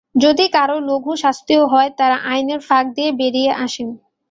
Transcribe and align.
যদি 0.15 0.45
কারও 0.47 0.77
লঘু 0.89 1.11
শাস্তিও 1.15 1.63
হয়, 1.67 1.89
তাঁরা 1.97 2.17
আইনের 2.25 2.61
ফাঁক 2.67 2.85
দিয়ে 2.95 3.09
বেরিয়ে 3.11 3.51
আসেন। 3.65 3.89